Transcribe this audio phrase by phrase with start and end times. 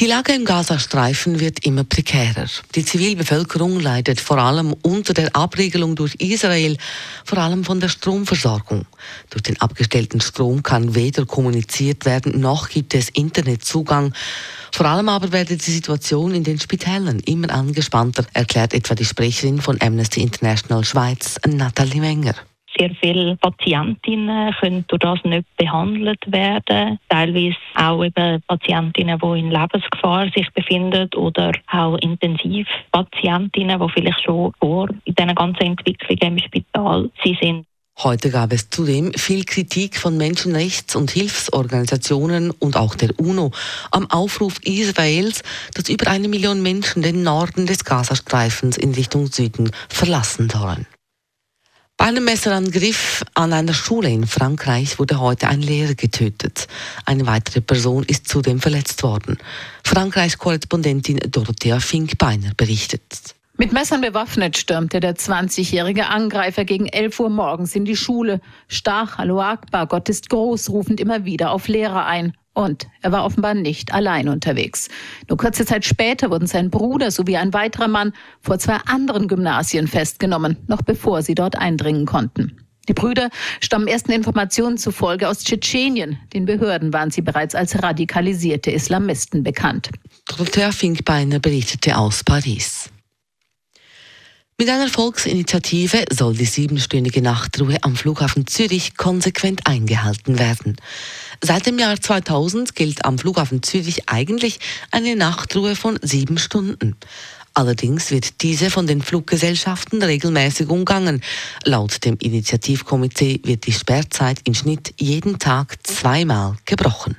[0.00, 2.46] Die Lage im Gazastreifen wird immer prekärer.
[2.76, 6.76] Die Zivilbevölkerung leidet vor allem unter der Abriegelung durch Israel,
[7.24, 8.86] vor allem von der Stromversorgung.
[9.30, 14.14] Durch den abgestellten Strom kann weder kommuniziert werden, noch gibt es Internetzugang.
[14.70, 19.60] Vor allem aber werde die Situation in den Spitälern immer angespannter, erklärt etwa die Sprecherin
[19.60, 22.36] von Amnesty International Schweiz, Nathalie Wenger.
[22.78, 26.98] Sehr viele Patientinnen können durch das nicht behandelt werden.
[27.08, 34.52] Teilweise auch eben Patientinnen, die in Lebensgefahr sich befinden oder auch Intensivpatientinnen, die vielleicht schon
[34.60, 37.64] vor in diesen ganzen Entwicklungen im Spital sind.
[38.00, 43.50] Heute gab es zudem viel Kritik von Menschenrechts- und Hilfsorganisationen und auch der UNO
[43.90, 45.42] am Aufruf Israels,
[45.74, 50.86] dass über eine Million Menschen den Norden des Gazastreifens in Richtung Süden verlassen sollen.
[51.98, 56.68] Bei einem Messerangriff an einer Schule in Frankreich wurde heute ein Lehrer getötet.
[57.04, 59.36] Eine weitere Person ist zudem verletzt worden.
[59.84, 63.34] Frankreichs Korrespondentin Dorothea Finkbeiner berichtet.
[63.56, 69.18] Mit Messern bewaffnet stürmte der 20-jährige Angreifer gegen 11 Uhr morgens in die Schule, stach
[69.18, 72.32] Hallo Akbar, Gott ist groß, rufend immer wieder auf Lehrer ein.
[72.58, 74.88] Und er war offenbar nicht allein unterwegs.
[75.28, 79.86] Nur kurze Zeit später wurden sein Bruder sowie ein weiterer Mann vor zwei anderen Gymnasien
[79.86, 82.56] festgenommen, noch bevor sie dort eindringen konnten.
[82.88, 86.18] Die Brüder stammen ersten Informationen zufolge aus Tschetschenien.
[86.34, 89.90] Den Behörden waren sie bereits als radikalisierte Islamisten bekannt.
[90.26, 92.90] Dorothea Finkbeiner berichtete aus Paris.
[94.60, 100.74] Mit einer Volksinitiative soll die siebenstündige Nachtruhe am Flughafen Zürich konsequent eingehalten werden.
[101.40, 104.58] Seit dem Jahr 2000 gilt am Flughafen Zürich eigentlich
[104.90, 106.96] eine Nachtruhe von sieben Stunden.
[107.54, 111.22] Allerdings wird diese von den Fluggesellschaften regelmäßig umgangen.
[111.62, 117.16] Laut dem Initiativkomitee wird die Sperrzeit im Schnitt jeden Tag zweimal gebrochen.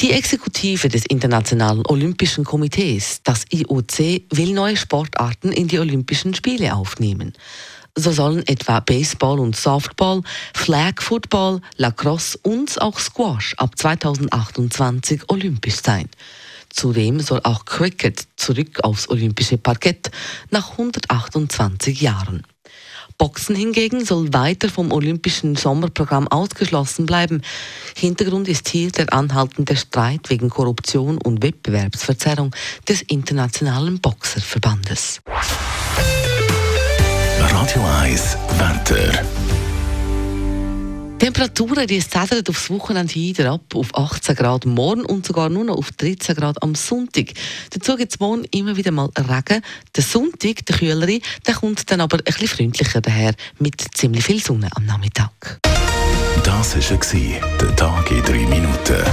[0.00, 6.74] Die Exekutive des Internationalen Olympischen Komitees, das IOC, will neue Sportarten in die Olympischen Spiele
[6.74, 7.32] aufnehmen.
[7.94, 10.22] So sollen etwa Baseball und Softball,
[10.54, 16.08] Flag Football, Lacrosse und auch Squash ab 2028 olympisch sein.
[16.70, 20.10] Zudem soll auch Cricket zurück aufs olympische Parkett
[20.50, 22.44] nach 128 Jahren.
[23.18, 27.42] Boxen hingegen soll weiter vom Olympischen Sommerprogramm ausgeschlossen bleiben.
[27.96, 32.54] Hintergrund ist hier der anhaltende Streit wegen Korruption und Wettbewerbsverzerrung
[32.88, 35.20] des Internationalen Boxerverbandes.
[37.38, 39.41] Radio 1 Wetter.
[41.22, 45.76] Temperaturen, die setzen aufs Wochenende wieder ab auf 18 Grad morgen und sogar nur noch
[45.76, 47.26] auf 13 Grad am Sonntag.
[47.70, 49.62] Dazu gibt es morgen immer wieder mal Regen.
[49.94, 54.42] Der Sonntag, der kühlere, der kommt dann aber ein bisschen freundlicher daher mit ziemlich viel
[54.42, 55.60] Sonne am Nachmittag.
[56.42, 59.04] Das war der Tag in 3 Minuten.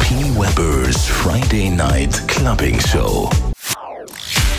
[0.00, 0.14] P.
[0.38, 3.30] Weber's Friday Night Clubbing Show.